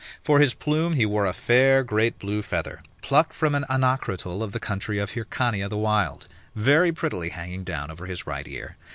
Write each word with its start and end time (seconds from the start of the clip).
For 0.19 0.39
his 0.39 0.55
plume, 0.55 0.93
he 0.93 1.05
wore 1.05 1.27
a 1.27 1.31
fair 1.31 1.83
great 1.83 2.17
blue 2.17 2.41
feather, 2.41 2.81
plucked 3.03 3.33
from 3.33 3.53
an 3.53 3.65
onocrotal 3.69 4.41
of 4.41 4.51
the 4.51 4.59
country 4.59 4.97
of 4.97 5.11
Hircania 5.11 5.69
the 5.69 5.77
wild, 5.77 6.27
very 6.55 6.91
prettily 6.91 7.29
hanging 7.29 7.63
down 7.63 7.91
over 7.91 8.07
his 8.07 8.25
right 8.25 8.47
ear. 8.47 8.77